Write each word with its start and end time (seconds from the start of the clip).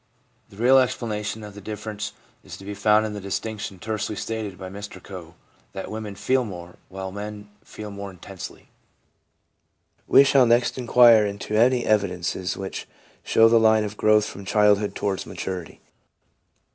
The 0.49 0.57
real 0.57 0.79
explanation 0.79 1.43
of 1.43 1.53
the 1.53 1.61
differ 1.61 1.91
ence 1.91 2.13
is 2.43 2.57
to 2.57 2.65
be 2.65 2.73
found 2.73 3.05
in 3.05 3.13
the 3.13 3.21
distinction 3.21 3.77
tersely 3.77 4.15
stated 4.15 4.57
by 4.57 4.67
Mr 4.67 4.97
Coe 5.03 5.35
that' 5.73 5.91
women 5.91 6.15
feel 6.15 6.43
more, 6.43 6.77
while 6.89 7.11
men 7.11 7.49
feel 7.63 7.91
more 7.91 8.09
intensely.' 8.09 8.69
We 10.07 10.23
shall 10.23 10.47
next 10.47 10.79
inquire 10.79 11.27
into 11.27 11.53
any 11.55 11.85
evidences 11.85 12.57
which 12.57 12.87
show 13.21 13.47
the 13.47 13.59
line 13.59 13.83
of 13.83 13.95
growth 13.95 14.25
from 14.25 14.43
childhood 14.43 14.95
towards 14.95 15.27
maturity. 15.27 15.81